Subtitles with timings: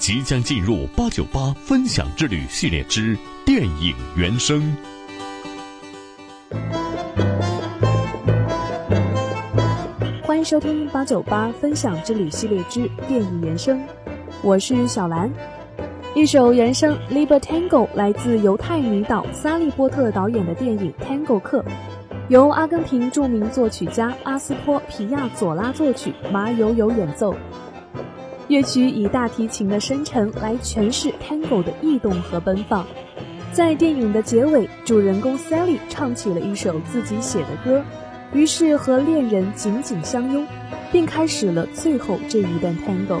[0.00, 3.14] 即将进入八九八分享之旅系列之
[3.44, 4.74] 电影原声。
[10.22, 13.78] 欢迎收听八九八分享之旅系列之电影原声，
[14.42, 15.30] 我是小兰。
[16.14, 21.60] 一首原声《Liber Tango》来自犹太女导萨利波特导演的电影《Tango 客》，
[22.28, 27.36] 由阿根廷著名作曲家阿斯托皮亚佐拉作曲，马友友演奏。
[28.50, 32.84] 乐曲以大提琴的深沉来诠释 Tango 的异动和奔放。
[33.52, 37.80] 在电影的结尾，主人公 Sally 唱起了一首自己写的歌。
[38.32, 40.44] 于是和恋人紧紧相拥，
[40.90, 43.20] 并开始了最后这一段 tango。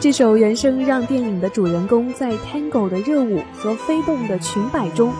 [0.00, 5.12] 这首原声让电影的主人公在 Tango 的热舞和飞动的裙摆中，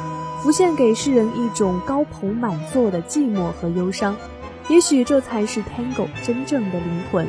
[0.42, 4.16] 浮现给世人一种高朋满座的寂寞和忧伤。
[4.70, 7.28] 也许这才是 Tango 真正的灵魂。